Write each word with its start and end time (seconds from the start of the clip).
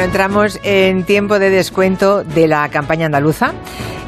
Entramos 0.00 0.58
en 0.62 1.04
tiempo 1.04 1.38
de 1.38 1.50
descuento 1.50 2.24
de 2.24 2.48
la 2.48 2.68
campaña 2.70 3.04
andaluza. 3.04 3.52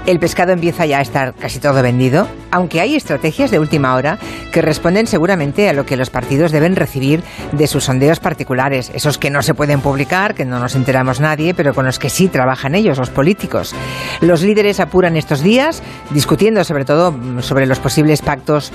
El 0.06 0.18
pescado 0.18 0.52
empieza 0.52 0.86
ya 0.86 0.98
a 0.98 1.02
estar 1.02 1.34
casi 1.34 1.60
todo 1.60 1.80
vendido, 1.82 2.26
aunque 2.50 2.80
hay 2.80 2.96
estrategias 2.96 3.50
de 3.50 3.58
última 3.58 3.94
hora 3.94 4.18
que 4.52 4.62
responden 4.62 5.06
seguramente 5.06 5.68
a 5.68 5.74
lo 5.74 5.86
que 5.86 5.96
los 5.96 6.10
partidos 6.10 6.50
deben 6.50 6.76
recibir 6.76 7.22
de 7.52 7.66
sus 7.66 7.84
sondeos 7.84 8.20
particulares, 8.20 8.90
esos 8.94 9.18
que 9.18 9.30
no 9.30 9.42
se 9.42 9.54
pueden 9.54 9.80
publicar, 9.80 10.34
que 10.34 10.46
no 10.46 10.58
nos 10.58 10.74
enteramos 10.74 11.20
nadie, 11.20 11.54
pero 11.54 11.74
con 11.74 11.84
los 11.84 11.98
que 11.98 12.10
sí 12.10 12.26
trabajan 12.26 12.74
ellos, 12.74 12.98
los 12.98 13.10
políticos. 13.10 13.74
Los 14.20 14.42
líderes 14.42 14.80
apuran 14.80 15.16
estos 15.16 15.42
días, 15.42 15.82
discutiendo 16.10 16.64
sobre 16.64 16.84
todo 16.84 17.14
sobre 17.42 17.66
los 17.66 17.78
posibles 17.78 18.22
pactos 18.22 18.72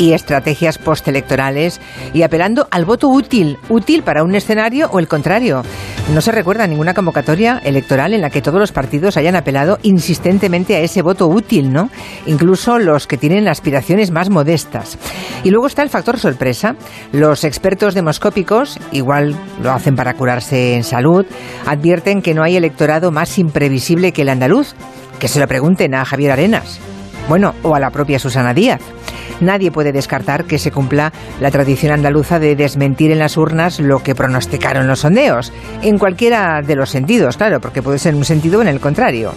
y 0.00 0.14
estrategias 0.14 0.78
postelectorales 0.78 1.78
y 2.14 2.22
apelando 2.22 2.66
al 2.70 2.86
voto 2.86 3.08
útil, 3.08 3.58
útil 3.68 4.02
para 4.02 4.24
un 4.24 4.34
escenario 4.34 4.88
o 4.90 4.98
el 4.98 5.06
contrario. 5.06 5.62
No 6.14 6.22
se 6.22 6.32
recuerda 6.32 6.66
ninguna 6.66 6.94
convocatoria 6.94 7.60
electoral 7.62 8.14
en 8.14 8.22
la 8.22 8.30
que 8.30 8.40
todos 8.40 8.58
los 8.58 8.72
partidos 8.72 9.18
hayan 9.18 9.36
apelado 9.36 9.78
insistentemente 9.82 10.74
a 10.74 10.80
ese 10.80 11.02
voto 11.02 11.28
útil, 11.28 11.70
¿no? 11.70 11.90
Incluso 12.26 12.78
los 12.78 13.06
que 13.06 13.18
tienen 13.18 13.46
aspiraciones 13.46 14.10
más 14.10 14.30
modestas. 14.30 14.98
Y 15.44 15.50
luego 15.50 15.66
está 15.66 15.82
el 15.82 15.90
factor 15.90 16.18
sorpresa. 16.18 16.76
Los 17.12 17.44
expertos 17.44 17.94
demoscópicos, 17.94 18.78
igual 18.92 19.36
lo 19.62 19.70
hacen 19.70 19.96
para 19.96 20.14
curarse 20.14 20.76
en 20.76 20.82
salud, 20.82 21.26
advierten 21.66 22.22
que 22.22 22.32
no 22.32 22.42
hay 22.42 22.56
electorado 22.56 23.12
más 23.12 23.38
imprevisible 23.38 24.12
que 24.12 24.22
el 24.22 24.30
andaluz. 24.30 24.74
Que 25.18 25.28
se 25.28 25.38
lo 25.38 25.46
pregunten 25.46 25.94
a 25.94 26.06
Javier 26.06 26.32
Arenas. 26.32 26.80
Bueno, 27.28 27.54
o 27.62 27.74
a 27.74 27.80
la 27.80 27.90
propia 27.90 28.18
Susana 28.18 28.54
Díaz. 28.54 28.80
Nadie 29.40 29.70
puede 29.70 29.92
descartar 29.92 30.44
que 30.44 30.58
se 30.58 30.70
cumpla 30.70 31.12
la 31.40 31.50
tradición 31.50 31.92
andaluza 31.92 32.38
de 32.38 32.56
desmentir 32.56 33.10
en 33.10 33.18
las 33.18 33.36
urnas 33.36 33.80
lo 33.80 34.02
que 34.02 34.14
pronosticaron 34.14 34.86
los 34.86 35.00
sondeos, 35.00 35.52
en 35.82 35.98
cualquiera 35.98 36.62
de 36.62 36.76
los 36.76 36.90
sentidos, 36.90 37.36
claro, 37.36 37.60
porque 37.60 37.82
puede 37.82 37.98
ser 37.98 38.14
un 38.14 38.24
sentido 38.24 38.60
en 38.62 38.68
el 38.68 38.80
contrario. 38.80 39.32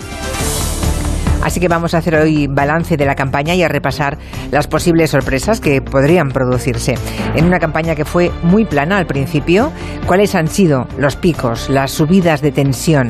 Así 1.44 1.60
que 1.60 1.68
vamos 1.68 1.94
a 1.94 1.98
hacer 1.98 2.16
hoy 2.16 2.48
balance 2.48 2.96
de 2.96 3.06
la 3.06 3.16
campaña 3.16 3.54
y 3.54 3.64
a 3.64 3.68
repasar 3.68 4.18
las 4.50 4.68
posibles 4.68 5.12
sorpresas 5.12 5.60
que 5.60 5.82
podrían 5.82 6.30
producirse. 6.30 6.96
En 7.36 7.46
una 7.46 7.60
campaña 7.60 7.96
que 7.96 8.06
fue 8.06 8.32
muy 8.44 8.64
plana 8.64 8.98
al 8.98 9.08
principio, 9.08 9.72
¿cuáles 10.08 10.36
han 10.36 10.48
sido 10.48 10.88
los 10.98 11.18
picos, 11.18 11.70
las 11.70 11.92
subidas 11.92 12.42
de 12.42 12.54
tensión? 12.54 13.10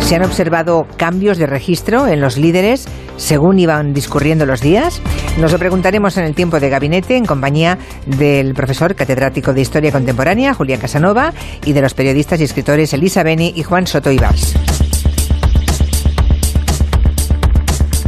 ¿Se 0.00 0.16
han 0.16 0.24
observado 0.24 0.88
cambios 0.96 1.38
de 1.38 1.46
registro 1.46 2.08
en 2.08 2.20
los 2.20 2.36
líderes 2.36 2.88
según 3.16 3.60
iban 3.60 3.92
discurriendo 3.92 4.46
los 4.46 4.60
días? 4.60 5.00
Nos 5.38 5.52
lo 5.52 5.58
preguntaremos 5.58 6.16
en 6.16 6.24
el 6.24 6.34
tiempo 6.34 6.60
de 6.60 6.68
gabinete 6.68 7.16
en 7.16 7.24
compañía 7.24 7.78
del 8.06 8.54
profesor 8.54 8.94
catedrático 8.94 9.54
de 9.54 9.60
Historia 9.62 9.92
Contemporánea, 9.92 10.54
Julián 10.54 10.80
Casanova, 10.80 11.32
y 11.64 11.72
de 11.72 11.80
los 11.80 11.94
periodistas 11.94 12.40
y 12.40 12.44
escritores 12.44 12.92
Elisa 12.92 13.22
Beni 13.22 13.52
y 13.56 13.62
Juan 13.62 13.86
Soto 13.86 14.10
Ibars. 14.10 14.69